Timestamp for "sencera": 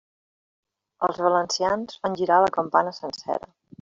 3.03-3.53